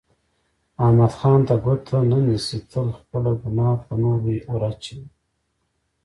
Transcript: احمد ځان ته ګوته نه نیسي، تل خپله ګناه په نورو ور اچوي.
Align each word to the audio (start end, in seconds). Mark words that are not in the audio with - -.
احمد 0.83 1.11
ځان 1.19 1.39
ته 1.47 1.55
ګوته 1.63 1.97
نه 2.09 2.17
نیسي، 2.25 2.59
تل 2.71 2.87
خپله 2.99 3.31
ګناه 3.41 3.73
په 3.85 3.93
نورو 4.03 4.31
ور 4.49 4.61
اچوي. 4.69 5.05